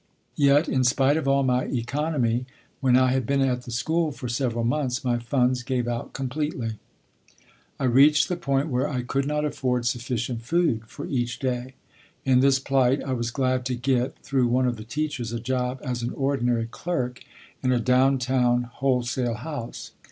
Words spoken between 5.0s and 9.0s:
my funds gave out completely. I reached the point where